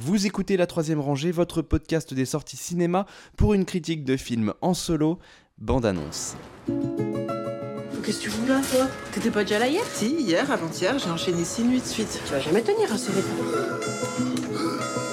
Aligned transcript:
Vous 0.00 0.26
écoutez 0.26 0.56
La 0.56 0.66
Troisième 0.66 1.00
Rangée, 1.00 1.32
votre 1.32 1.60
podcast 1.60 2.14
des 2.14 2.24
sorties 2.24 2.56
cinéma 2.56 3.06
pour 3.36 3.54
une 3.54 3.64
critique 3.64 4.04
de 4.04 4.16
film 4.16 4.54
en 4.60 4.72
solo, 4.74 5.18
bande-annonce. 5.58 6.36
Qu'est-ce 8.04 8.18
que 8.18 8.22
tu 8.24 8.30
fous 8.30 8.46
là, 8.46 8.60
toi? 8.72 8.86
T'étais 9.12 9.30
pas 9.30 9.42
déjà 9.42 9.58
là 9.58 9.66
hier? 9.66 9.82
Si, 9.92 10.06
hier, 10.20 10.50
avant-hier, 10.50 10.98
j'ai 10.98 11.10
enchaîné 11.10 11.44
six 11.44 11.64
nuits 11.64 11.80
de 11.80 11.84
suite. 11.86 12.20
Tu 12.24 12.32
vas 12.32 12.38
jamais 12.40 12.62
tenir 12.62 12.92
à 12.92 12.96
ce 12.96 13.10
rythme. 13.10 13.28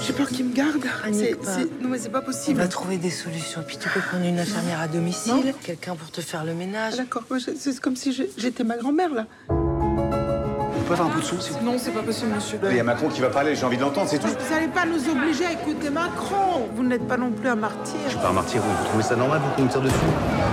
J'ai 0.05 0.13
peur 0.13 0.29
qu'il 0.29 0.45
me 0.45 0.53
garde. 0.53 0.83
C'est- 1.11 1.35
c'est- 1.43 1.81
Non, 1.81 1.89
mais 1.89 1.97
c'est 1.97 2.09
pas 2.09 2.21
On 2.21 2.25
possible. 2.25 2.59
va 2.59 2.67
trouver 2.67 2.97
des 2.97 3.09
solutions. 3.09 3.63
Puis 3.65 3.77
tu 3.77 3.89
peux 3.89 3.99
prendre 4.01 4.23
une 4.23 4.37
infirmière 4.37 4.79
à 4.79 4.87
domicile, 4.87 5.53
quelqu'un 5.63 5.95
pour 5.95 6.11
te 6.11 6.21
faire 6.21 6.45
le 6.45 6.53
ménage. 6.53 6.93
Ah, 6.95 7.01
D'accord, 7.03 7.23
c'est 7.57 7.79
comme 7.79 7.95
si 7.95 8.13
j'étais 8.37 8.63
ma 8.63 8.77
grand-mère, 8.77 9.11
là. 9.13 9.25
Peut 10.87 10.93
avoir 10.93 11.07
un 11.09 11.11
peu 11.11 11.19
de 11.19 11.25
son, 11.25 11.39
s'il 11.39 11.53
vous 11.53 11.59
plaît 11.59 11.65
Non, 11.71 11.77
c'est 11.79 11.91
pas 11.91 12.01
possible, 12.03 12.31
monsieur. 12.35 12.59
Il 12.69 12.75
y 12.77 12.79
a 12.79 12.83
Macron 12.83 13.09
qui 13.09 13.19
va 13.21 13.29
parler, 13.29 13.55
j'ai 13.55 13.65
envie 13.65 13.77
de 13.77 13.81
l'entendre, 13.81 14.07
c'est 14.09 14.19
tout. 14.19 14.27
Vous 14.27 14.53
n'allez 14.53 14.67
pas 14.67 14.85
nous 14.85 15.09
obliger 15.09 15.45
à 15.47 15.51
écouter 15.53 15.89
Macron. 15.89 16.67
Vous 16.75 16.83
n'êtes 16.83 17.07
pas 17.07 17.17
non 17.17 17.31
plus 17.31 17.49
un 17.49 17.55
martyr. 17.55 17.95
Je 18.05 18.09
suis 18.11 18.19
pas 18.19 18.29
un 18.29 18.33
martyr, 18.33 18.61
vous 18.61 18.69
vous 18.69 18.83
trouvez 18.85 19.03
ça 19.03 19.15
normal, 19.15 19.41
vous, 19.43 19.49
qu'on 19.55 19.63
me 19.63 19.69
tire 19.69 19.81
dessus? 19.81 19.95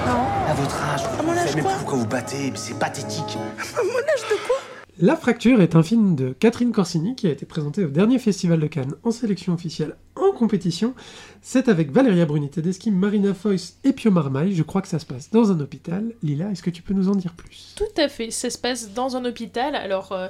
Non. 0.06 0.24
À 0.50 0.54
votre 0.54 0.76
âge, 0.94 1.02
À 1.18 1.22
mon 1.22 1.32
âge 1.36 1.54
mais 1.54 1.62
quoi? 1.62 1.72
pourquoi 1.78 1.98
vous 1.98 2.06
battez? 2.06 2.50
Mais 2.50 2.56
C'est 2.58 2.78
pathétique. 2.78 3.36
À 3.78 3.82
mon 3.82 3.90
âge 3.90 4.28
de 4.30 4.36
quoi? 4.46 4.56
La 5.00 5.16
Fracture 5.16 5.62
est 5.62 5.74
un 5.74 5.82
film 5.82 6.14
de 6.16 6.34
Catherine 6.38 6.70
Corsini 6.70 7.16
qui 7.16 7.26
a 7.26 7.30
été 7.30 7.46
présenté 7.46 7.82
au 7.82 7.88
dernier 7.88 8.18
Festival 8.18 8.60
de 8.60 8.66
Cannes 8.66 8.94
en 9.04 9.10
sélection 9.10 9.54
officielle 9.54 9.96
en 10.16 10.32
compétition. 10.32 10.92
C'est 11.40 11.68
avec 11.70 11.90
Valéria 11.90 12.26
Bruni 12.26 12.50
Tedeschi, 12.50 12.90
Marina 12.90 13.32
Foïs 13.32 13.78
et 13.84 13.94
Pio 13.94 14.10
Marmaille. 14.10 14.54
Je 14.54 14.62
crois 14.62 14.82
que 14.82 14.88
ça 14.88 14.98
se 14.98 15.06
passe 15.06 15.30
dans 15.30 15.50
un 15.50 15.58
hôpital. 15.60 16.12
Lila, 16.22 16.50
est-ce 16.50 16.62
que 16.62 16.68
tu 16.68 16.82
peux 16.82 16.92
nous 16.92 17.08
en 17.08 17.14
dire 17.14 17.32
plus? 17.32 17.74
Tout 17.74 17.84
à 18.00 18.08
fait, 18.10 18.30
ça 18.30 18.50
se 18.50 18.58
passe 18.58 18.92
dans 18.92 19.16
un 19.16 19.24
hôpital. 19.24 19.74
Alors, 19.76 20.12
euh, 20.12 20.28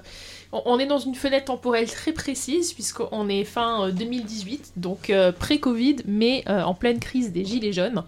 on- 0.53 0.79
est 0.79 0.87
dans 0.87 0.99
une 1.01 1.17
fenêtre 1.17 1.47
temporelle 1.47 1.91
très 1.91 2.13
précise, 2.13 2.73
puisqu'on 2.73 3.29
est 3.29 3.43
fin 3.45 3.89
euh, 3.89 3.91
2018, 3.91 4.75
donc 4.77 5.11
euh, 5.11 5.33
pré-Covid, 5.33 5.97
mais 6.07 6.45
euh, 6.49 6.63
en 6.63 6.75
pleine 6.75 7.01
crise 7.01 7.33
des 7.33 7.45
Gilets 7.45 7.73
jaunes. 7.73 8.05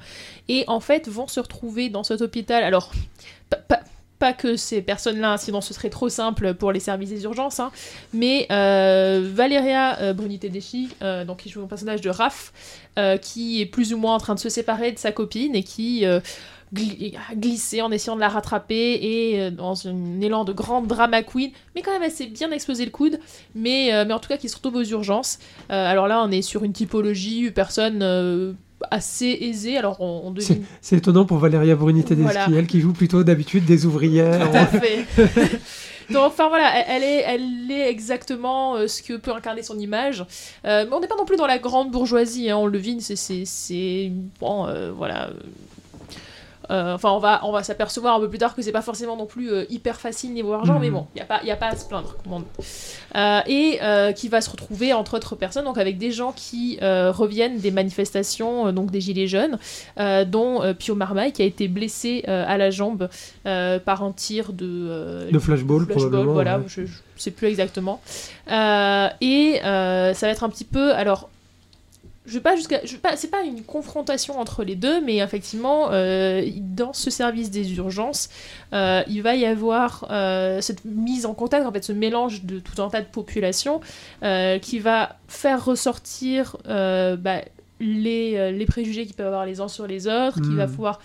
Et 0.49 0.63
en 0.69 0.79
fait, 0.79 1.09
vont 1.09 1.27
se 1.27 1.41
retrouver 1.41 1.89
dans 1.91 2.05
cet 2.05 2.21
hôpital. 2.23 2.63
Alors, 2.63 2.93
pas 4.25 4.33
que 4.33 4.57
ces 4.57 4.81
personnes-là, 4.81 5.37
sinon 5.37 5.61
ce 5.61 5.75
serait 5.75 5.91
trop 5.91 6.09
simple 6.09 6.55
pour 6.55 6.73
les 6.73 6.81
services 6.81 7.11
des 7.11 7.25
urgences, 7.25 7.61
hein, 7.61 7.71
mais 8.15 8.47
euh, 8.51 9.21
Valeria 9.35 10.01
euh, 10.01 10.15
Bruni 10.15 10.39
Tedeschi, 10.39 10.89
euh, 11.03 11.27
donc 11.27 11.41
qui 11.41 11.51
joue 11.51 11.61
le 11.61 11.67
personnage 11.67 12.01
de 12.01 12.09
Raph, 12.09 12.55
euh, 12.99 13.19
qui 13.19 13.61
est 13.61 13.67
plus 13.67 13.93
ou 13.93 13.99
moins 13.99 14.15
en 14.15 14.19
train 14.19 14.35
de 14.35 14.41
se 14.41 14.49
séparer 14.49 14.93
de 14.93 14.99
sa 14.99 15.13
copine 15.13 15.55
et 15.55 15.63
qui 15.63 16.07
euh, 16.07 16.21
a 16.75 17.35
glissé 17.35 17.83
en 17.83 17.91
essayant 17.91 18.17
de 18.17 18.21
la 18.21 18.31
rattraper 18.31 18.99
et 19.03 19.41
euh, 19.43 19.51
dans 19.51 19.87
un 19.87 20.23
élan 20.23 20.45
de 20.45 20.55
grande 20.55 20.87
drama 20.87 21.23
queen, 21.23 21.51
mais 21.75 21.83
quand 21.83 21.93
même 21.93 22.03
assez 22.03 22.25
bien 22.25 22.51
explosé 22.51 22.87
le 22.87 22.91
coude, 22.91 23.21
mais, 23.55 23.93
euh, 23.93 24.07
mais 24.07 24.15
en 24.15 24.21
tout 24.21 24.31
cas 24.31 24.39
qui 24.39 24.49
se 24.49 24.57
retrouve 24.57 24.77
aux 24.77 24.85
urgences. 24.85 25.39
Euh, 25.71 25.87
alors 25.87 26.09
là, 26.09 26.23
on 26.25 26.31
est 26.31 26.41
sur 26.41 26.65
une 26.65 26.73
typologie 26.73 27.51
personne 27.51 28.01
euh, 28.03 28.55
assez 28.91 29.37
aisée, 29.41 29.77
alors 29.77 30.01
on, 30.01 30.23
on 30.25 30.31
devine 30.31 30.65
C'est 30.81 30.97
étonnant 30.97 31.25
pour 31.25 31.39
Valéria 31.39 31.75
Bruni 31.77 32.03
Tedeschi, 32.05 32.23
Voilà. 32.23 32.47
elle 32.57 32.67
qui 32.67 32.81
joue 32.81 32.93
plutôt 32.93 33.25
d'habitude 33.25 33.65
des 33.65 33.87
ouvrières. 33.87 34.51
Tout 34.51 34.57
à 34.57 34.67
fait. 34.67 35.05
Donc, 36.11 36.25
enfin 36.25 36.49
voilà, 36.49 36.71
elle, 36.87 37.03
est, 37.03 37.25
elle 37.27 37.71
est 37.71 37.89
exactement 37.89 38.77
euh, 38.77 38.89
ce 38.89 39.03
que 39.03 39.15
peut 39.17 39.33
incarner 39.33 39.63
son 39.63 39.79
image. 39.79 40.23
Euh, 40.67 40.85
mais 40.87 40.95
on 40.95 41.01
n'est 41.01 41.07
pas 41.09 41.17
non 41.17 41.25
plus 41.25 41.37
dans 41.37 41.47
la 41.47 41.59
grande 41.59 41.91
bourgeoisie, 41.91 42.51
hein, 42.51 42.59
on 42.59 42.67
le 42.67 42.73
devine, 42.73 43.01
c'est 43.01 44.13
bon, 44.39 44.67
euh, 44.67 44.93
voilà. 44.93 45.31
Euh, 46.71 46.95
enfin, 46.95 47.11
on 47.11 47.19
va, 47.19 47.41
on 47.45 47.53
va 47.53 47.63
s'apercevoir 47.63 48.15
un 48.17 48.21
peu 48.21 48.29
plus 48.29 48.39
tard 48.39 48.55
que 48.55 48.63
c'est 48.63 48.73
pas 48.73 48.83
forcément 48.83 49.17
non 49.17 49.27
plus 49.27 49.51
euh, 49.53 49.65
hyper 49.71 50.01
facile 50.01 50.33
niveau 50.33 50.53
argent, 50.53 50.75
Mhm. 50.75 50.81
mais 50.81 50.91
bon, 50.91 51.07
il 51.15 51.19
n'y 51.19 51.23
a, 51.23 51.27
pas- 51.27 51.43
y 51.45 51.51
a 51.51 51.57
pas 51.57 51.69
à 51.69 51.77
se 51.77 51.85
plaindre. 51.87 52.17
Euh, 53.17 53.41
et 53.47 53.79
qui 54.15 54.29
va 54.29 54.41
se 54.41 54.51
retrouver, 54.51 54.93
entre 54.93 55.17
autres 55.17 55.37
personnes, 55.37 55.65
donc 55.65 55.79
avec 55.79 55.99
des 55.99 56.11
gens 56.11 56.33
qui 56.35 56.79
reviennent 56.81 57.59
des 57.59 57.71
manifestations, 57.71 58.73
donc 58.73 58.91
des 58.91 59.01
Gilets 59.01 59.27
jaunes, 59.29 59.59
dont 60.27 60.63
Pio 60.79 60.95
Marmaille 60.95 61.33
qui 61.33 61.43
a 61.43 61.45
été 61.45 61.69
blessé 61.69 62.25
à 62.27 62.57
la 62.57 62.71
jambe 62.71 63.09
par 63.45 64.03
un 64.03 64.13
tir 64.13 64.53
de, 64.53 65.29
De 65.31 65.39
flashball, 65.39 65.87
probablement, 65.87 66.33
voilà, 66.33 66.59
ouais. 66.59 66.65
je, 66.67 66.87
je 66.87 66.93
sais 67.17 67.31
plus 67.31 67.49
exactement. 67.49 68.01
Et 68.49 69.61
ça 69.63 70.13
va 70.23 70.29
être 70.29 70.45
un 70.45 70.49
petit 70.49 70.65
peu, 70.65 70.93
alors, 70.95 71.29
je 72.27 72.35
vais 72.35 72.41
pas 72.41 72.57
jusqu'à, 72.57 72.81
pas, 73.03 73.17
c'est 73.17 73.31
pas 73.31 73.43
une 73.43 73.63
confrontation 73.63 74.39
entre 74.39 74.65
les 74.65 74.77
deux, 74.77 75.01
mais 75.03 75.19
effectivement, 75.19 75.89
euh, 75.91 76.43
dans 76.61 76.93
ce 76.93 77.11
service 77.11 77.51
des 77.51 77.77
urgences, 77.77 78.31
euh, 78.73 79.03
il 79.09 79.23
va 79.23 79.35
y 79.35 79.45
avoir 79.45 80.07
euh, 80.11 80.61
cette 80.63 80.85
mise 80.85 81.27
en 81.27 81.35
contact, 81.35 81.67
en 81.67 81.73
fait, 81.73 81.85
ce 81.85 81.93
mélange 81.93 82.45
de 82.45 82.61
tout 82.61 82.81
un 82.81 82.89
tas 82.89 83.03
de 83.03 83.07
populations 83.07 83.81
qui 84.63 84.79
va 84.79 85.17
faire 85.29 85.65
ressortir 85.65 86.57
bah, 86.65 87.43
les, 87.81 88.53
les 88.53 88.67
préjugés 88.67 89.05
qu'ils 89.05 89.17
peuvent 89.17 89.27
avoir 89.27 89.45
les 89.45 89.61
uns 89.61 89.69
sur 89.69 89.87
les 89.87 90.07
autres, 90.07 90.41
qui 90.41 90.55
va 90.55 90.67
pouvoir 90.67 91.01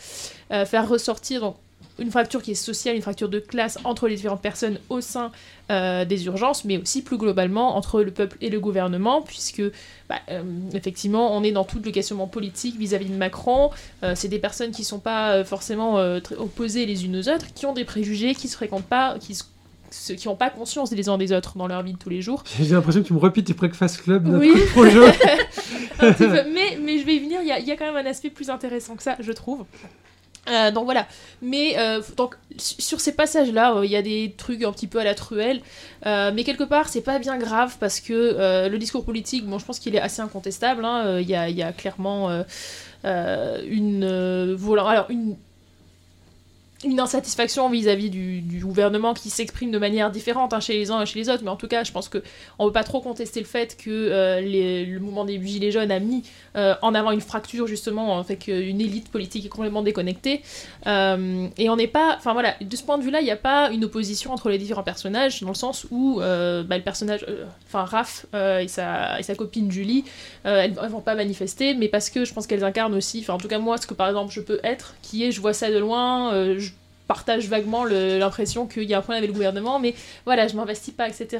euh, 0.51 0.65
faire 0.65 0.89
ressortir 0.89 1.41
donc 1.41 1.57
une 1.99 2.11
fracture 2.11 2.41
qui 2.41 2.51
est 2.51 2.55
sociale, 2.55 2.95
une 2.95 3.01
fracture 3.01 3.29
de 3.29 3.39
classe 3.39 3.77
entre 3.83 4.07
les 4.07 4.15
différentes 4.15 4.41
personnes 4.41 4.79
au 4.89 5.01
sein 5.01 5.31
euh, 5.71 6.05
des 6.05 6.25
urgences, 6.25 6.65
mais 6.65 6.77
aussi 6.77 7.01
plus 7.01 7.17
globalement 7.17 7.75
entre 7.77 8.01
le 8.01 8.11
peuple 8.11 8.37
et 8.41 8.49
le 8.49 8.59
gouvernement, 8.59 9.21
puisque 9.21 9.61
bah, 10.09 10.15
euh, 10.29 10.41
effectivement 10.73 11.35
on 11.35 11.43
est 11.43 11.51
dans 11.51 11.63
tout 11.63 11.79
le 11.83 11.91
questionnement 11.91 12.27
politique 12.27 12.77
vis-à-vis 12.77 13.09
de 13.09 13.15
Macron. 13.15 13.69
Euh, 14.03 14.13
c'est 14.15 14.27
des 14.29 14.39
personnes 14.39 14.71
qui 14.71 14.83
sont 14.83 14.99
pas 14.99 15.43
forcément 15.43 16.19
très 16.21 16.35
opposées 16.35 16.85
les 16.85 17.05
unes 17.05 17.17
aux 17.17 17.29
autres, 17.29 17.45
qui 17.53 17.65
ont 17.65 17.73
des 17.73 17.85
préjugés, 17.85 18.33
qui 18.35 18.47
se 18.47 18.55
fréquentent 18.55 18.85
pas, 18.85 19.17
qui 19.19 19.35
se- 19.35 19.43
qui 20.13 20.27
n'ont 20.27 20.35
pas 20.35 20.51
conscience 20.51 20.91
des 20.91 21.09
uns 21.09 21.17
des 21.17 21.31
autres 21.33 21.57
dans 21.57 21.65
leur 21.65 21.81
vie 21.81 21.93
de 21.93 21.97
tous 21.97 22.09
les 22.09 22.21
jours. 22.21 22.43
J'ai 22.61 22.75
l'impression 22.75 23.01
que 23.01 23.07
tu 23.07 23.13
me 23.13 23.17
repites 23.19 23.47
du 23.47 23.55
Breakfast 23.55 24.03
Club, 24.03 24.27
notre 24.27 24.39
Oui. 24.45 24.61
projet. 24.71 24.99
Mais, 26.01 26.77
mais 26.81 26.97
je 26.99 27.05
vais 27.05 27.15
y 27.15 27.19
venir, 27.19 27.39
il 27.41 27.45
y 27.45 27.67
y 27.67 27.71
a 27.71 27.75
quand 27.75 27.91
même 27.91 28.05
un 28.05 28.09
aspect 28.09 28.29
plus 28.29 28.49
intéressant 28.49 28.95
que 28.95 29.03
ça, 29.03 29.17
je 29.19 29.31
trouve. 29.31 29.65
Euh, 30.49 30.71
donc 30.71 30.85
voilà, 30.85 31.07
mais 31.41 31.77
euh, 31.77 32.01
donc 32.17 32.35
su- 32.57 32.81
sur 32.81 32.99
ces 32.99 33.11
passages-là, 33.15 33.75
euh, 33.75 33.85
il 33.85 33.91
y 33.91 33.95
a 33.95 34.01
des 34.01 34.33
trucs 34.35 34.63
un 34.63 34.71
petit 34.71 34.87
peu 34.87 34.99
à 34.99 35.03
la 35.03 35.13
truelle, 35.13 35.61
euh, 36.05 36.31
mais 36.33 36.43
quelque 36.43 36.63
part 36.63 36.89
c'est 36.89 37.01
pas 37.01 37.19
bien 37.19 37.37
grave 37.37 37.77
parce 37.79 37.99
que 37.99 38.67
le 38.67 38.77
discours 38.77 39.05
politique, 39.05 39.45
bon, 39.45 39.59
je 39.59 39.65
pense 39.65 39.79
qu'il 39.79 39.95
est 39.95 40.01
assez 40.01 40.21
incontestable. 40.21 40.83
hein, 40.85 41.19
Il 41.19 41.29
y, 41.29 41.35
a, 41.35 41.71
clairement 41.73 42.29
une, 43.03 44.57
alors 44.89 45.09
une 45.09 45.35
une 46.85 46.99
insatisfaction 46.99 47.69
vis-à-vis 47.69 48.09
du, 48.09 48.59
gouvernement 48.63 49.13
qui 49.13 49.29
s'exprime 49.29 49.71
de 49.71 49.77
manière 49.79 50.11
différente 50.11 50.53
hein, 50.53 50.59
chez 50.59 50.73
les 50.73 50.91
uns 50.91 51.01
et 51.01 51.05
chez 51.05 51.19
les 51.19 51.29
autres, 51.29 51.43
mais 51.43 51.49
en 51.49 51.55
tout 51.55 51.67
cas, 51.67 51.83
je 51.83 51.91
pense 51.91 52.07
que 52.07 52.21
on 52.57 52.67
peut 52.67 52.73
pas 52.73 52.83
trop 52.83 53.01
contester 53.01 53.39
le 53.39 53.45
fait 53.45 53.75
que 53.77 53.89
euh, 53.89 54.41
les- 54.41 54.85
le 54.85 54.99
mouvement 54.99 55.25
des 55.25 55.41
Gilets 55.41 55.71
jaunes 55.71 55.91
a 55.91 55.99
mis 55.99 56.23
euh, 56.55 56.75
en 56.81 56.93
avant 56.93 57.11
une 57.11 57.21
fracture 57.21 57.67
justement, 57.67 58.15
en 58.15 58.23
fait 58.23 58.35
qu'une 58.35 58.79
élite 58.79 59.09
politique 59.09 59.45
est 59.45 59.49
complètement 59.49 59.81
déconnectée. 59.81 60.41
Euh, 60.87 61.47
et 61.57 61.69
on 61.69 61.75
n'est 61.75 61.87
pas, 61.87 62.15
enfin 62.17 62.33
voilà, 62.33 62.55
de 62.61 62.75
ce 62.75 62.83
point 62.83 62.97
de 62.97 63.03
vue-là, 63.03 63.21
il 63.21 63.25
n'y 63.25 63.31
a 63.31 63.37
pas 63.37 63.71
une 63.71 63.85
opposition 63.85 64.31
entre 64.31 64.49
les 64.49 64.57
différents 64.57 64.83
personnages, 64.83 65.41
dans 65.41 65.49
le 65.49 65.53
sens 65.55 65.85
où 65.91 66.19
bah, 66.19 66.77
le 66.77 66.83
personnage, 66.83 67.25
enfin 67.67 67.85
Raph 67.85 68.25
et, 68.33 68.67
sa, 68.67 69.19
et 69.19 69.23
sa 69.23 69.35
copine 69.35 69.71
Julie, 69.71 70.05
elles, 70.43 70.75
elles 70.81 70.89
vont 70.89 71.01
pas 71.01 71.15
manifester, 71.15 71.73
mais 71.73 71.87
parce 71.87 72.09
que 72.09 72.25
je 72.25 72.33
pense 72.33 72.45
qu'elles 72.47 72.63
incarnent 72.63 72.95
aussi, 72.95 73.19
enfin 73.21 73.33
en 73.33 73.37
tout 73.37 73.47
cas 73.47 73.59
moi, 73.59 73.77
ce 73.77 73.87
que 73.87 73.93
par 73.93 74.07
exemple 74.07 74.33
je 74.33 74.41
peux 74.41 74.59
être, 74.63 74.95
qui 75.01 75.23
est 75.23 75.31
je 75.31 75.41
vois 75.41 75.53
ça 75.53 75.71
de 75.71 75.77
loin, 75.77 76.31
je 76.57 76.68
partage 77.09 77.47
vaguement 77.47 77.85
l'impression 77.85 78.67
qu'il 78.67 78.83
y 78.83 78.93
a 78.93 78.99
un 78.99 79.01
problème 79.01 79.17
avec 79.23 79.31
le 79.31 79.33
gouvernement, 79.33 79.79
mais 79.79 79.95
voilà, 80.25 80.47
je 80.47 80.55
m'investis 80.55 80.93
pas, 80.93 81.09
etc. 81.09 81.27
Oui, 81.31 81.39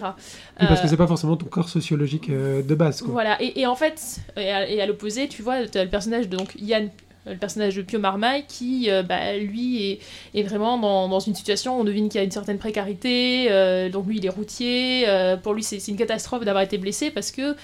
parce 0.68 0.81
que 0.81 0.88
Euh, 0.88 0.90
c'est 0.90 0.97
pas 0.97 1.06
forcément 1.06 1.38
ton 1.38 1.46
corps 1.46 1.69
sociologique 1.69 2.30
euh, 2.31 2.63
de 2.63 2.74
base. 2.74 3.02
Quoi. 3.02 3.12
voilà, 3.12 3.40
et, 3.40 3.62
et 3.62 3.68
en 3.68 3.75
fait, 3.75 4.19
et 4.35 4.81
à, 4.81 4.85
l'opposé, 4.88 5.28
tu 5.28 5.44
vois, 5.44 5.68
tu 5.68 5.78
as 5.78 5.84
le 5.84 5.90
personnage 5.91 6.28
de 6.28 6.35
donc, 6.35 6.56
Yann, 6.59 6.90
le 7.25 7.38
personnage 7.38 7.75
de 7.75 7.81
Pio 7.81 8.00
Marmaille, 8.00 8.46
qui, 8.47 8.90
euh, 8.90 9.03
bah, 9.03 9.35
lui, 9.38 9.91
est, 9.91 10.00
est 10.34 10.44
vraiment 10.44 10.78
dans, 10.78 11.07
dans 11.07 11.19
une 11.19 11.35
situation, 11.35 11.80
on 11.80 11.84
devine 11.84 12.09
qu'il 12.09 12.19
y 12.19 12.22
a 12.22 12.24
une 12.24 12.31
certaine 12.31 12.57
précarité, 12.57 13.47
euh, 13.52 13.90
donc 13.90 14.07
lui, 14.07 14.18
il 14.18 14.25
est 14.25 14.30
routier, 14.30 15.03
euh, 15.07 15.38
pour 15.38 15.53
lui, 15.53 15.63
c'est 15.63 15.85
une 15.88 15.97
catastrophe 15.97 16.46
d'avoir 16.46 16.63
été 16.63 16.78
blessé 16.78 17.12
parce 17.12 17.31
que 17.31 17.56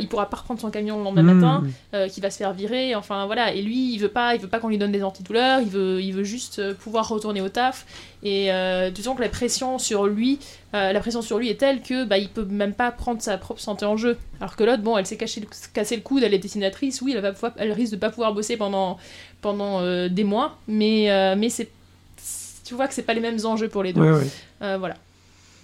il 0.00 0.08
pourra 0.08 0.28
pas 0.30 0.38
reprendre 0.38 0.60
son 0.60 0.70
camion 0.70 0.98
le 0.98 1.04
lendemain 1.04 1.24
Mmh. 1.24 1.40
matin, 1.40 2.08
qu'il 2.08 2.22
va 2.22 2.30
se 2.30 2.36
faire 2.36 2.52
virer, 2.52 2.94
enfin 2.94 3.26
voilà, 3.26 3.54
et 3.54 3.62
lui, 3.62 3.94
il 3.94 3.98
veut 3.98 4.08
pas, 4.08 4.34
il 4.34 4.40
veut 4.40 4.48
pas 4.48 4.58
qu'on 4.58 4.68
lui 4.68 4.78
donne 4.78 4.92
des 4.92 5.02
antidouleurs, 5.02 5.60
il 5.60 5.68
veut, 5.68 6.02
il 6.02 6.12
veut 6.12 6.24
juste 6.24 6.74
pouvoir 6.74 7.08
retourner 7.08 7.40
au 7.40 7.48
taf, 7.48 7.86
et 8.24 8.50
euh, 8.50 8.90
disons 8.90 9.14
que 9.14 9.20
la 9.20 9.28
pression 9.28 9.78
sur 9.78 10.06
lui, 10.06 10.38
euh, 10.74 10.92
la 10.92 11.00
pression 11.00 11.20
sur 11.20 11.38
lui 11.38 11.50
est 11.50 11.56
telle 11.60 11.82
que 11.82 12.04
bah, 12.04 12.16
il 12.16 12.30
peut 12.30 12.46
même 12.46 12.72
pas 12.72 12.90
prendre 12.90 13.20
sa 13.20 13.36
propre 13.36 13.60
santé 13.60 13.84
en 13.84 13.96
jeu. 13.98 14.16
Alors 14.40 14.56
que 14.56 14.64
l'autre, 14.64 14.82
bon, 14.82 14.96
elle 14.96 15.04
s'est 15.06 15.18
caché 15.18 15.40
le- 15.42 16.00
coude, 16.00 16.22
elle 16.22 16.32
est 16.32 16.38
dessinatrice, 16.38 17.02
oui, 17.02 17.12
elle, 17.14 17.20
va 17.20 17.34
elle 17.58 17.72
risque 17.72 17.92
de 17.92 17.98
pas 17.98 18.08
pouvoir 18.10 18.32
bosser 18.32 18.56
pendant, 18.56 18.98
pendant 19.42 19.80
euh, 19.82 20.08
des 20.08 20.24
mois, 20.24 20.56
mais, 20.66 21.10
euh, 21.10 21.34
mais 21.36 21.50
c'est, 21.50 21.68
tu 22.64 22.74
vois 22.74 22.88
que 22.88 22.94
c'est 22.94 23.02
pas 23.02 23.12
les 23.14 23.20
mêmes 23.20 23.44
enjeux 23.44 23.68
pour 23.68 23.82
les 23.82 23.92
deux. 23.92 24.00
Voilà. 24.60 24.96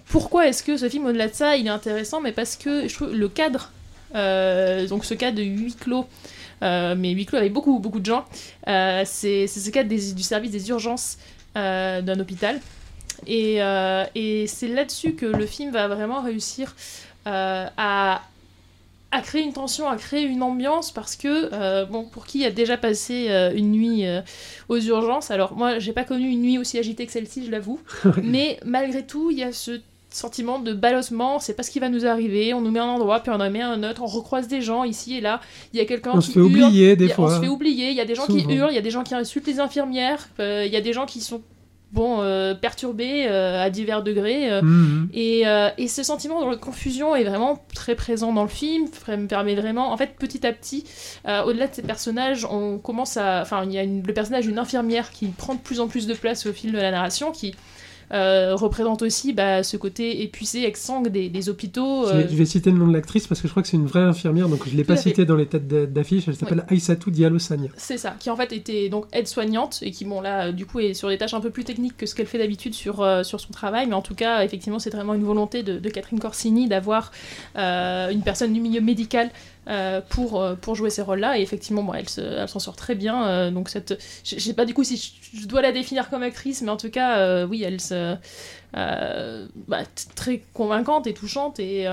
Pourquoi 0.09 0.47
est-ce 0.49 0.63
que 0.63 0.77
ce 0.77 0.89
film, 0.89 1.07
au-delà 1.07 1.29
de 1.29 1.35
ça, 1.35 1.57
il 1.57 1.67
est 1.67 1.71
intéressant? 1.71 2.21
Mais 2.21 2.33
parce 2.33 2.57
que 2.57 2.87
je 2.89 2.95
trouve 2.95 3.15
le 3.15 3.29
cadre, 3.29 3.71
donc 4.13 5.05
ce 5.07 5.15
cadre 5.15 5.39
de 5.39 5.43
huis 5.43 5.75
clos, 5.81 6.05
mais 6.61 7.11
huis 7.13 7.25
clos 7.25 7.39
avec 7.39 7.53
beaucoup, 7.55 7.79
beaucoup 7.79 8.01
de 8.01 8.07
gens, 8.07 8.25
c'est 8.67 9.47
c'est 9.47 9.61
ce 9.61 9.71
cadre 9.71 9.89
des- 9.89 10.13
du 10.13 10.23
service 10.23 10.51
des 10.51 10.69
urgences 10.69 11.17
euh, 11.57 12.01
d'un 12.03 12.19
hôpital. 12.21 12.61
Et, 13.27 13.63
euh, 13.63 14.05
et 14.15 14.47
c'est 14.47 14.69
là-dessus 14.69 15.15
que 15.15 15.27
le 15.27 15.47
film 15.47 15.73
va 15.73 15.89
vraiment 15.89 16.23
réussir 16.23 16.75
euh, 17.27 17.67
à 17.77 18.23
à 19.13 19.23
créer 19.23 19.43
une 19.43 19.53
tension, 19.53 19.89
à 19.89 19.97
créer 19.97 20.23
une 20.23 20.43
ambiance, 20.43 20.93
parce 20.93 21.17
que, 21.17 21.53
euh, 21.53 21.85
bon, 21.85 22.05
pour 22.05 22.27
qui 22.27 22.45
a 22.45 22.51
déjà 22.51 22.77
passé 22.77 23.27
euh, 23.29 23.53
une 23.55 23.73
nuit 23.73 24.07
euh, 24.07 24.21
aux 24.69 24.79
urgences, 24.79 25.31
alors 25.31 25.57
moi, 25.57 25.79
j'ai 25.81 25.93
pas 25.93 26.05
connu 26.05 26.29
une 26.29 26.43
nuit 26.43 26.59
aussi 26.59 26.79
agitée 26.79 27.07
que 27.07 27.13
celle-ci, 27.13 27.45
je 27.45 27.51
l'avoue, 27.51 27.81
mais 28.23 28.61
malgré 28.65 29.05
tout, 29.05 29.31
il 29.31 29.39
y 29.39 29.43
a 29.43 29.53
ce 29.53 29.81
sentiment 30.11 30.59
de 30.59 30.73
balancement, 30.73 31.39
c'est 31.39 31.55
pas 31.55 31.63
ce 31.63 31.71
qui 31.71 31.79
va 31.81 31.89
nous 31.89 32.05
arriver, 32.07 32.53
on 32.55 32.61
nous 32.61 32.71
met 32.71 32.81
un 32.81 32.89
endroit, 32.89 33.21
puis 33.21 33.31
on 33.31 33.41
en 33.41 33.51
met 33.51 33.63
un 33.63 33.83
autre, 33.89 34.03
on 34.03 34.07
recroise 34.07 34.49
des 34.49 34.61
gens 34.61 34.85
ici 34.85 35.17
et 35.17 35.21
là, 35.21 35.41
il 35.73 35.79
y 35.79 35.83
a 35.83 35.85
quelqu'un 35.87 36.13
On 36.15 36.19
qui 36.19 36.27
se 36.29 36.33
fait 36.33 36.41
hurle, 36.41 36.49
oublier 36.49 36.97
des 36.97 37.11
a- 37.11 37.15
fois. 37.15 37.27
On 37.33 37.35
se 37.37 37.41
fait 37.41 37.49
oublier, 37.49 37.89
il 37.91 37.95
y 37.97 38.01
a 38.01 38.05
des 38.05 38.15
gens 38.15 38.27
qui 38.27 38.43
hurlent, 38.49 38.73
il 38.73 38.75
y 38.75 38.79
a 38.79 38.83
des 38.83 38.91
gens 38.91 39.03
qui 39.05 39.15
insultent 39.15 39.47
les 39.47 39.61
infirmières, 39.61 40.29
euh, 40.41 40.65
il 40.67 40.73
y 40.73 40.77
a 40.77 40.81
des 40.81 40.93
gens 40.93 41.07
qui 41.07 41.21
sont, 41.21 41.43
bon, 41.93 42.21
euh, 42.23 42.55
perturbés 42.55 43.27
euh, 43.29 43.63
à 43.63 43.69
divers 43.71 44.03
degrés. 44.03 44.51
euh, 44.53 44.63
Mhm. 44.63 45.09
et, 45.15 45.45
et 45.79 45.89
ce 45.89 46.03
sentiment 46.03 46.51
de 46.51 46.57
confusion 46.57 47.15
est 47.17 47.25
vraiment 47.25 47.65
très 47.75 47.95
présent 47.95 48.33
dans 48.33 48.43
le 48.43 48.49
film, 48.49 48.87
me 49.09 49.27
permet 49.27 49.55
vraiment, 49.55 49.93
en 49.93 49.97
fait, 49.97 50.17
petit 50.19 50.45
à 50.47 50.53
petit, 50.53 50.85
au-delà 51.47 51.67
de 51.69 51.75
ces 51.75 51.83
personnages, 51.83 52.45
on 52.45 52.79
commence 52.79 53.17
à, 53.17 53.41
enfin, 53.43 53.65
il 53.65 53.73
y 53.73 53.79
a 53.79 53.83
une- 53.85 54.03
le 54.05 54.13
personnage 54.13 54.47
d'une 54.47 54.59
infirmière 54.59 55.11
qui 55.13 55.27
prend 55.27 55.55
de 55.55 55.61
plus 55.61 55.79
en 55.81 55.89
plus 55.89 56.07
de 56.07 56.15
place 56.15 56.47
au 56.47 56.53
fil 56.53 56.73
de 56.73 56.79
la 56.79 56.91
narration, 56.91 57.31
qui 57.33 57.55
euh, 58.13 58.55
représente 58.55 59.03
aussi 59.03 59.33
bah, 59.33 59.63
ce 59.63 59.77
côté 59.77 60.23
épuisé, 60.23 60.67
exsangue 60.67 61.09
des, 61.09 61.29
des 61.29 61.49
hôpitaux. 61.49 62.07
Je 62.07 62.13
euh, 62.13 62.17
vais, 62.19 62.29
je 62.29 62.35
vais 62.37 62.45
citer 62.45 62.71
le 62.71 62.79
nom 62.79 62.89
de 62.89 62.93
l'actrice 62.93 63.27
parce 63.27 63.41
que 63.41 63.47
je 63.49 63.53
crois 63.53 63.63
que 63.63 63.69
c'est 63.69 63.77
une 63.77 63.87
vraie 63.87 64.03
infirmière, 64.03 64.49
donc 64.49 64.69
je 64.69 64.77
l'ai 64.77 64.85
pas 64.85 64.97
citée 64.97 65.25
dans 65.25 65.37
les 65.37 65.47
têtes 65.47 65.69
d'a- 65.69 65.87
d'affiche. 65.87 66.29
Elle 66.29 66.37
s'appelle 66.37 66.65
Aïssatou 66.69 67.11
Diallo 67.11 67.39
Sagna. 67.39 67.69
C'est 67.77 67.99
ça, 67.99 68.17
qui 68.19 68.31
en 68.31 68.37
fait 68.37 68.53
était 68.53 68.89
donc 68.89 69.07
aide-soignante 69.13 69.79
et 69.83 69.91
qui, 69.91 70.05
bon 70.05 70.21
là, 70.21 70.47
euh, 70.47 70.53
du 70.53 70.67
coup, 70.67 70.81
est 70.81 70.95
sur 70.95 71.09
des 71.09 71.19
tâches 71.19 71.35
un 71.35 71.41
peu 71.41 71.51
plus 71.51 71.65
techniques 71.65 71.97
que 71.97 72.07
ce 72.07 72.15
qu'elle 72.15 72.27
fait 72.27 72.39
d'habitude 72.39 72.75
sur, 72.75 73.07
sur 73.25 73.41
son 73.41 73.53
travail, 73.53 73.87
mais 73.87 73.95
en 73.95 74.03
tout 74.03 74.15
cas, 74.15 74.45
effectivement, 74.45 74.79
c'est 74.79 74.91
vraiment 74.91 75.15
une 75.15 75.25
volonté 75.25 75.63
de, 75.63 75.79
de 75.79 75.89
Catherine 75.89 76.19
Corsini 76.19 76.69
d'avoir 76.69 77.13
une 77.57 78.23
personne 78.25 78.53
du 78.53 78.61
milieu 78.61 78.81
médical 78.81 79.31
euh, 79.71 80.01
pour, 80.09 80.43
euh, 80.43 80.55
pour 80.57 80.75
jouer 80.75 80.91
ces 80.91 81.01
rôles-là, 81.03 81.39
et 81.39 81.43
effectivement, 81.43 81.83
bon, 81.83 81.95
elle 81.95 82.09
se- 82.09 82.21
elle 82.21 82.49
s'en 82.49 82.59
sort 82.59 82.77
très 82.77 82.95
bien, 82.95 83.27
euh, 83.27 83.51
donc 83.51 83.69
cette... 83.71 84.03
Je 84.25 84.39
sais 84.39 84.53
pas 84.55 84.65
du 84.67 84.75
coup 84.75 84.85
si 84.85 84.97
je, 84.97 85.41
je 85.43 85.47
dois 85.47 85.63
la 85.63 85.73
définir 85.73 86.11
comme 86.11 86.23
actrice, 86.25 86.61
mais 86.63 86.71
en 86.71 86.77
tout 86.77 86.91
cas, 86.91 87.19
euh, 87.19 87.47
oui, 87.47 87.63
elle 87.63 87.81
se... 87.81 88.17
bah, 88.75 89.83
très 90.17 90.43
convaincante 90.55 91.07
et 91.07 91.15
touchante, 91.15 91.59
et... 91.61 91.87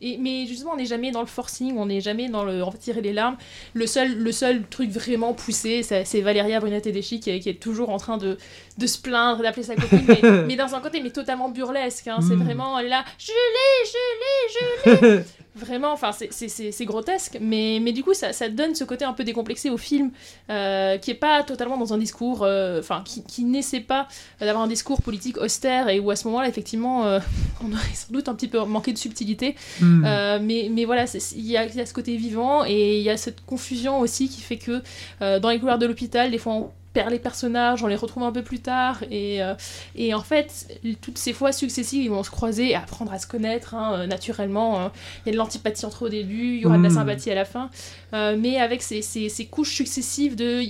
et, 0.00 0.18
mais 0.18 0.44
justement, 0.46 0.72
on 0.72 0.76
n'est 0.76 0.84
jamais 0.86 1.10
dans 1.12 1.20
le 1.20 1.26
forcing, 1.26 1.78
on 1.78 1.86
n'est 1.86 2.00
jamais 2.02 2.28
dans 2.28 2.44
le 2.44 2.62
on 2.62 2.68
va 2.68 2.76
tirer 2.76 3.00
les 3.00 3.12
larmes. 3.14 3.36
Le 3.72 3.86
seul, 3.86 4.14
le 4.18 4.32
seul 4.32 4.62
truc 4.68 4.90
vraiment 4.90 5.32
poussé, 5.32 5.82
c'est 5.82 6.04
c'est 6.04 6.20
Valéria 6.20 6.60
Brunette-Tedeschi 6.60 7.20
qui, 7.20 7.30
est- 7.30 7.40
qui 7.40 7.48
est 7.48 7.54
toujours 7.62 7.88
en 7.90 7.96
train 7.96 8.18
de, 8.18 8.36
de 8.76 8.86
se 8.86 8.98
plaindre, 8.98 9.42
d'appeler 9.42 9.62
sa 9.62 9.76
copine, 9.76 10.04
mais, 10.06 10.20
mais 10.48 10.56
dans 10.56 10.74
un 10.74 10.80
côté 10.80 11.00
mais 11.00 11.10
totalement 11.10 11.48
burlesque. 11.48 12.08
hein. 12.08 12.18
C'est 12.20 12.34
Mm. 12.36 12.42
vraiment, 12.44 12.80
là, 12.80 13.04
je 13.18 13.32
l'ai, 13.32 13.90
je 13.92 14.90
l'ai, 15.00 15.00
je 15.06 15.06
l'ai. 15.18 15.24
Vraiment, 15.56 15.92
enfin, 15.92 16.10
c'est- 16.12 16.84
grotesque, 16.84 17.38
mais, 17.40 17.78
mais 17.80 17.92
du 17.92 18.02
coup, 18.02 18.12
ça, 18.12 18.32
ça 18.32 18.48
donne 18.48 18.74
ce 18.74 18.82
côté 18.82 19.04
un 19.04 19.12
peu 19.12 19.22
décomplexé 19.22 19.70
au 19.70 19.76
film, 19.76 20.10
euh, 20.50 20.98
qui 20.98 21.12
est 21.12 21.14
pas 21.14 21.44
totalement 21.44 21.76
dans 21.76 21.94
un 21.94 21.98
discours, 21.98 22.42
euh, 22.42 22.80
enfin, 22.80 23.02
qui, 23.04 23.22
qui 23.22 23.44
n'essaie 23.44 23.78
pas 23.80 24.08
d'avoir 24.40 24.64
un 24.64 24.66
discours 24.66 25.00
politique 25.00 25.38
austère, 25.38 25.88
et 25.88 26.00
où 26.00 26.10
à 26.10 26.16
ce 26.16 26.26
moment-là, 26.26 26.48
effectivement, 26.48 27.06
euh, 27.06 27.20
on 27.64 27.72
aurait 27.72 27.82
sans 27.94 28.12
doute 28.12 28.28
un 28.28 28.34
petit 28.34 28.48
peu 28.48 28.64
manqué 28.64 28.92
de 28.92 28.98
subtilité. 28.98 29.54
Euh, 30.04 30.38
mais, 30.42 30.68
mais 30.72 30.84
voilà, 30.86 31.04
il 31.36 31.42
y 31.46 31.52
y 31.52 31.56
a 31.56 31.86
ce 31.86 31.94
côté 31.94 32.16
vivant 32.16 32.64
et 32.66 32.98
il 32.98 33.02
y 33.04 33.10
a 33.10 33.16
cette 33.16 33.44
confusion 33.46 34.00
aussi 34.00 34.28
qui 34.28 34.40
fait 34.40 34.58
que 34.58 34.82
dans 35.20 35.50
les 35.50 35.58
couloirs 35.60 35.78
de 35.78 35.86
l'hôpital, 35.86 36.30
des 36.32 36.38
fois 36.38 36.52
on 36.54 36.70
perd 36.94 37.10
les 37.10 37.18
personnages, 37.18 37.82
on 37.82 37.86
les 37.88 37.96
retrouve 37.96 38.22
un 38.22 38.32
peu 38.32 38.42
plus 38.42 38.60
tard 38.60 39.02
et, 39.10 39.42
euh, 39.42 39.54
et 39.96 40.14
en 40.14 40.22
fait, 40.22 40.80
toutes 41.02 41.18
ces 41.18 41.32
fois 41.34 41.52
successives, 41.52 42.02
ils 42.04 42.08
vont 42.10 42.22
se 42.22 42.30
croiser 42.30 42.70
et 42.70 42.74
apprendre 42.74 43.12
à 43.12 43.18
se 43.18 43.26
connaître 43.26 43.74
hein, 43.74 43.94
euh, 43.98 44.06
naturellement. 44.06 44.80
hein. 44.80 44.92
Il 45.26 45.28
y 45.28 45.30
a 45.30 45.32
de 45.32 45.36
l'antipathie 45.38 45.84
entre 45.84 46.04
eux 46.04 46.06
au 46.06 46.10
début, 46.10 46.54
il 46.54 46.60
y 46.60 46.66
aura 46.66 46.78
de 46.78 46.82
la 46.82 46.88
Mm. 46.88 46.94
sympathie 46.94 47.30
à 47.30 47.34
la 47.34 47.44
fin, 47.44 47.68
euh, 48.14 48.36
mais 48.38 48.58
avec 48.58 48.80
ces, 48.80 49.02
ces- 49.02 49.28
ces 49.28 49.44
couches 49.46 49.74
successives 49.74 50.36
de. 50.36 50.62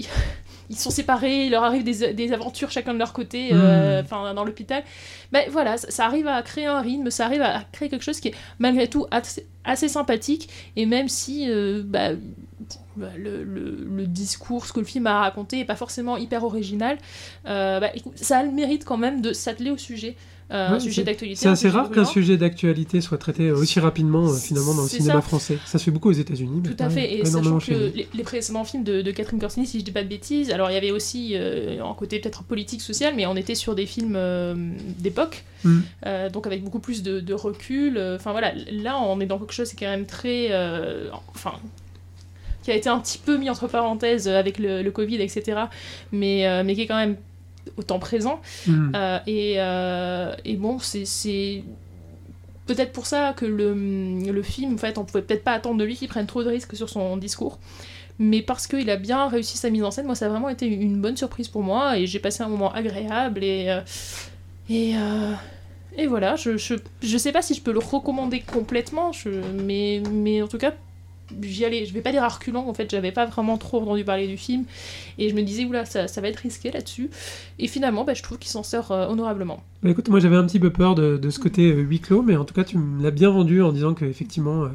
Ils 0.71 0.77
sont 0.79 0.91
séparés, 0.91 1.45
il 1.45 1.51
leur 1.51 1.63
arrive 1.63 1.85
des, 1.85 2.15
des 2.15 2.33
aventures 2.33 2.71
chacun 2.71 2.95
de 2.95 2.99
leur 2.99 3.13
côté, 3.13 3.51
euh, 3.53 4.01
Mm. 4.01 4.05
enfin 4.05 4.35
dans 4.35 4.45
l'hôpital. 4.45 4.83
Ben 5.31 5.45
voilà, 5.51 5.77
ça, 5.77 5.91
ça 5.91 6.07
arrive 6.07 6.27
à 6.27 6.41
créer 6.43 6.67
un 6.67 6.81
rythme, 6.81 7.11
ça 7.11 7.27
arrive 7.27 7.43
à, 7.43 7.63
créer 7.71 7.91
quelque 7.91 8.03
chose 8.05 8.19
qui 8.19 8.29
est 8.29 8.35
malgré 8.59 8.89
tout 8.89 9.07
assez, 9.11 9.47
assez 9.65 9.89
sympathique. 9.89 10.49
Et 10.77 10.87
même 10.87 11.09
si 11.09 11.49
bah, 11.85 12.11
bah, 12.97 13.09
le, 13.19 13.43
le- 13.45 13.85
le 13.89 14.07
discours, 14.07 14.67
ce 14.67 14.73
que 14.73 14.81
le 14.81 14.87
film 14.87 15.07
a 15.07 15.21
raconté, 15.21 15.61
est 15.61 15.65
pas 15.65 15.77
forcément 15.77 16.17
hyper 16.17 16.45
original, 16.45 16.99
euh, 17.47 17.81
bah, 17.81 17.91
écoute, 17.95 18.13
ça 18.17 18.39
a 18.39 18.43
le 18.43 18.53
mérite 18.53 18.85
quand 18.85 18.97
même 18.99 19.21
de 19.21 19.33
s'atteler 19.33 19.71
au 19.71 19.77
sujet, 19.79 20.17
euh, 20.51 20.69
Ouais, 20.69 20.77
un 20.77 20.79
sujet 20.79 21.05
d'actualité. 21.05 21.41
C'est 21.41 21.49
assez 21.49 21.71
rare 21.71 21.91
qu'un 21.91 22.05
sujet 22.05 22.37
d'actualité 22.37 23.01
soit 23.01 23.17
traité 23.17 23.51
aussi 23.51 23.81
rapidement 23.81 24.29
euh, 24.29 24.35
finalement 24.37 24.75
dans 24.75 24.83
le 24.83 24.89
cinéma 24.89 25.15
ça. 25.15 25.21
français. 25.23 25.59
Ça 25.65 25.79
se 25.79 25.85
fait 25.85 25.91
beaucoup 25.91 26.11
aux 26.11 26.13
États-Unis. 26.13 26.63
Tout 26.63 26.77
à 26.79 26.91
fait, 26.91 27.15
et 27.15 27.25
sachant 27.25 27.59
que 27.59 27.73
les, 27.73 28.07
les 28.13 28.23
précédents 28.23 28.63
films 28.65 28.85
de, 28.85 29.01
de 29.01 29.11
Catherine 29.11 29.41
Corsini, 29.41 29.67
si 29.67 29.81
je 29.81 29.85
dis 29.85 29.91
pas 29.91 30.03
de 30.03 30.09
bêtises, 30.09 30.51
alors 30.51 30.71
il 30.71 30.75
y 30.75 30.77
avait 30.77 30.91
aussi 30.91 31.31
euh, 31.35 31.83
un 31.83 31.95
côté 31.95 32.21
peut-être 32.21 32.45
politique, 32.45 32.83
social, 32.83 33.15
mais 33.17 33.25
on 33.27 33.37
était 33.37 33.55
sur 33.55 33.75
des 33.75 33.87
films 33.87 34.17
euh, 34.17 34.55
d'époque, 34.99 35.45
Mm. 35.65 35.81
donc 36.31 36.47
avec 36.47 36.63
beaucoup 36.63 36.79
plus 36.79 37.03
de, 37.03 37.21
de 37.21 37.33
recul. 37.33 37.99
Enfin 38.17 38.33
voilà, 38.33 38.53
là 38.71 39.01
on 39.01 39.19
est 39.21 39.25
dans 39.25 39.39
quelque 39.39 39.55
chose 39.55 39.71
qui 39.73 39.83
est 39.83 39.87
quand 39.87 39.93
même 39.93 40.05
très. 40.05 40.51
enfin. 41.35 41.53
Qui 42.65 42.71
a 42.73 42.75
été 42.75 42.89
un 42.89 42.99
petit 42.99 43.19
peu 43.19 43.37
mis 43.37 43.49
entre 43.51 43.69
parenthèses 43.69 44.27
avec 44.27 44.59
le, 44.59 44.83
le 44.83 44.91
Covid, 44.91 45.21
etc., 45.21 45.69
mais, 46.13 46.47
euh, 46.49 46.63
mais 46.65 46.75
qui 46.75 46.83
est 46.83 46.87
quand 46.87 46.97
même 46.97 47.17
autant 47.77 47.99
présent. 47.99 48.41
Mhm. 48.67 48.93
Euh, 48.97 49.19
et, 49.27 49.55
euh, 49.59 50.35
et 50.45 50.57
bon, 50.57 50.79
c'est- 50.79 51.05
c'est 51.05 51.63
peut-être 52.67 52.93
pour 52.93 53.07
ça 53.07 53.35
que 53.37 53.45
le, 53.47 53.75
le 54.33 54.43
film, 54.43 54.75
en 54.75 54.79
fait, 54.79 54.97
on 54.99 55.05
pouvait 55.05 55.23
peut-être 55.23 55.45
pas 55.45 55.53
attendre 55.53 55.79
de 55.79 55.85
lui 55.85 55.95
qu'il 55.97 56.09
prenne 56.09 56.27
trop 56.27 56.43
de 56.43 56.49
risques 56.49 56.75
sur 56.77 56.89
son 56.89 57.17
discours. 57.17 57.59
Mais 58.19 58.43
parce 58.43 58.67
qu'il 58.69 58.89
a 58.91 58.97
bien 58.97 59.29
réussi 59.29 59.59
sa 59.59 59.71
mise 59.71 59.83
en 59.83 59.91
scène, 59.91 60.07
moi 60.07 60.15
ça 60.15 60.27
a 60.27 60.29
vraiment 60.29 60.49
été 60.49 60.67
une 60.67 61.01
bonne 61.01 61.17
surprise 61.17 61.49
pour 61.49 61.63
moi 61.63 61.99
et 61.99 62.07
j'ai 62.07 62.21
passé 62.21 62.43
un 62.45 62.49
moment 62.49 62.73
agréable 62.73 63.43
et. 63.43 63.67
euh, 63.69 63.81
et, 64.71 64.97
euh, 64.97 65.33
et 65.99 66.07
voilà, 66.07 66.37
je, 66.37 66.57
je, 66.57 66.75
je 67.03 67.19
sais 67.19 67.33
pas 67.33 67.43
si 67.43 67.55
je 67.55 67.61
peux 67.61 67.73
le 67.73 67.81
recommander 67.81 68.41
complètement, 68.41 69.13
je, 69.13 69.29
mais, 69.63 70.01
mais 70.11 70.43
en 70.43 70.49
tout 70.49 70.59
cas, 70.59 70.73
j'y 71.43 71.65
allais, 71.65 71.87
je 71.87 71.93
vais 71.93 72.01
pas 72.01 72.13
dire 72.13 72.23
à 72.23 72.29
reculons, 72.29 72.69
en 72.69 72.75
fait, 72.75 72.91
j'avais 72.91 73.13
pas 73.13 73.27
vraiment 73.27 73.57
trop 73.59 73.81
entendu 73.81 74.05
parler 74.05 74.27
du 74.27 74.37
film 74.37 74.65
et 75.19 75.29
je 75.29 75.35
me 75.35 75.43
disais, 75.43 75.65
oula, 75.65 75.85
ça, 75.85 76.09
ça 76.09 76.21
va 76.21 76.29
être 76.29 76.39
risqué 76.39 76.71
là-dessus. 76.71 77.11
Et 77.59 77.69
finalement, 77.69 78.05
bah, 78.05 78.15
je 78.15 78.23
trouve 78.23 78.39
qu'il 78.39 78.51
s'en 78.51 78.63
sort 78.63 78.93
euh, 78.93 79.09
honorablement. 79.09 79.63
Bah, 79.83 79.91
écoute, 79.91 80.09
moi 80.09 80.21
j'avais 80.21 80.37
un 80.37 80.47
petit 80.47 80.61
peu 80.61 80.71
peur 80.71 80.95
de, 80.95 81.17
de 81.17 81.31
ce 81.31 81.39
côté 81.39 81.71
euh, 81.71 81.81
huis 81.81 82.01
clos, 82.01 82.23
mais 82.23 82.37
en 82.37 82.45
tout 82.45 82.55
cas 82.55 82.65
tu 82.65 82.79
me 82.79 83.03
l'as 83.03 83.11
bien 83.11 83.31
vendu 83.31 83.63
en 83.63 83.73
disant 83.73 83.95
qu'effectivement 83.95 84.69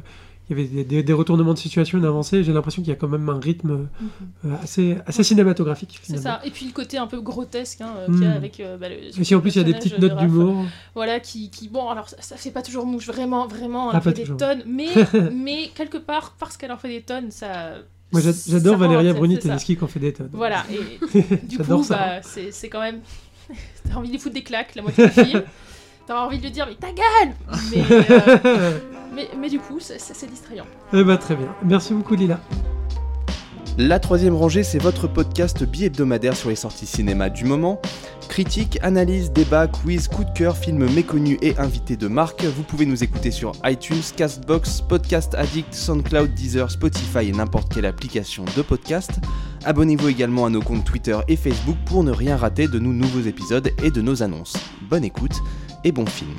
il 0.50 0.56
y 0.58 0.60
avait 0.60 0.68
des, 0.68 0.84
des- 0.84 1.02
des 1.02 1.12
retournements 1.12 1.54
de 1.54 1.58
situation, 1.58 1.96
une 1.98 2.04
avancée. 2.04 2.42
J'ai 2.44 2.52
l'impression 2.52 2.82
qu'il 2.82 2.90
y 2.90 2.92
a 2.92 2.96
quand 2.96 3.08
même 3.08 3.28
un 3.28 3.38
rythme 3.38 3.88
euh, 4.44 4.48
assez, 4.62 4.96
assez 5.06 5.22
cinématographique. 5.22 5.98
C'est 6.02 6.16
ça. 6.18 6.40
Et 6.44 6.50
puis 6.50 6.66
le 6.66 6.72
côté 6.72 6.98
un 6.98 7.06
peu 7.06 7.20
grotesque 7.20 7.80
hein, 7.80 7.92
euh, 8.00 8.06
qu'il 8.06 8.22
y 8.22 8.26
a 8.26 8.30
Mm. 8.30 8.36
avec. 8.36 8.60
euh, 8.60 8.76
bah, 8.76 8.88
le, 8.88 8.96
Et 9.18 9.24
si 9.24 9.34
en 9.34 9.40
plus 9.40 9.54
il 9.54 9.58
y 9.58 9.60
a 9.60 9.64
des 9.64 9.74
petites 9.74 9.98
de 9.98 10.08
notes 10.08 10.18
d'humour. 10.18 10.64
Voilà, 10.94 11.20
qui, 11.20 11.50
qui. 11.50 11.68
Bon, 11.68 11.88
alors 11.88 12.08
ça, 12.08 12.36
fait 12.36 12.50
pas 12.50 12.62
toujours 12.62 12.84
mouche, 12.86 13.06
vraiment, 13.06 13.46
vraiment, 13.46 13.90
elle 13.90 13.96
Ah, 13.96 13.98
en 13.98 14.02
fait 14.02 14.12
des 14.12 14.22
toujours. 14.22 14.36
tonnes. 14.38 14.62
Mais, 14.66 14.88
mais 15.32 15.70
quelque 15.74 15.98
part, 15.98 16.34
parce 16.38 16.56
qu'elle 16.56 16.72
en 16.72 16.76
fait 16.78 16.88
des 16.88 17.02
tonnes, 17.02 17.30
ça. 17.30 17.74
Moi 18.12 18.20
j'adore 18.48 18.76
Valéria 18.76 19.12
Bruni. 19.14 19.38
Tedeschi 19.38 19.76
qui 19.76 19.84
en 19.84 19.86
fait 19.86 20.00
des 20.00 20.12
tonnes. 20.12 20.30
Voilà, 20.32 20.64
et 20.70 21.36
du 21.46 21.58
coup, 21.58 21.84
bah, 21.88 22.22
c'est 22.22 22.50
c'est 22.50 22.68
quand 22.68 22.80
même. 22.80 23.00
T'as 23.88 23.96
envie 23.96 24.10
de 24.10 24.18
foutre 24.18 24.34
des 24.34 24.42
claques 24.42 24.74
la 24.74 24.82
moitié 24.82 25.06
du 25.06 25.10
film. 25.12 25.42
T'as 26.06 26.20
envie 26.24 26.38
de 26.38 26.42
lui 26.44 26.50
dire, 26.50 26.66
mais 26.68 26.74
ta 26.74 26.88
gueule 26.92 27.34
mais, 27.70 27.84
euh, 28.10 28.78
mais, 29.14 29.28
mais 29.38 29.48
du 29.48 29.58
coup, 29.60 29.78
c'est- 29.80 29.98
distrayant. 30.28 30.64
Eh 30.92 31.04
bah, 31.04 31.16
très 31.16 31.36
bien. 31.36 31.48
Merci 31.64 31.94
beaucoup 31.94 32.14
Lila. 32.16 32.40
La 33.78 34.00
troisième 34.00 34.34
rangée, 34.34 34.62
c'est 34.64 34.78
votre 34.80 35.06
podcast 35.06 35.62
bi-hebdomadaire 35.64 36.36
sur 36.36 36.48
les 36.50 36.56
sorties 36.56 36.86
cinéma 36.86 37.30
du 37.30 37.44
moment. 37.44 37.80
Critique, 38.28 38.78
analyse, 38.82 39.30
débat, 39.32 39.68
quiz, 39.68 40.08
coup 40.08 40.24
de 40.24 40.30
cœur, 40.32 40.56
films 40.56 40.90
méconnus 40.92 41.38
et 41.40 41.56
invités 41.58 41.96
de 41.96 42.06
marque. 42.08 42.44
Vous 42.44 42.62
pouvez 42.64 42.84
nous 42.86 43.02
écouter 43.02 43.30
sur 43.30 43.52
iTunes, 43.64 44.02
Castbox, 44.16 44.82
Podcast 44.82 45.34
Addict, 45.36 45.72
SoundCloud, 45.72 46.34
Deezer, 46.34 46.70
Spotify 46.70 47.28
et 47.28 47.32
n'importe 47.32 47.72
quelle 47.72 47.86
application 47.86 48.44
de 48.56 48.62
podcast. 48.62 49.12
Abonnez-vous 49.64 50.08
également 50.08 50.46
à 50.46 50.50
nos 50.50 50.60
comptes 50.62 50.84
Twitter 50.84 51.16
et 51.28 51.36
Facebook 51.36 51.76
pour 51.86 52.02
ne 52.04 52.10
rien 52.12 52.36
rater 52.36 52.66
de 52.68 52.78
nos 52.78 52.92
nouveaux 52.92 53.26
épisodes 53.26 53.70
et 53.82 53.90
de 53.90 54.00
nos 54.02 54.22
annonces. 54.22 54.56
Bonne 54.90 55.04
écoute 55.04 55.36
et 55.84 55.92
bon 55.92 56.06
film. 56.06 56.36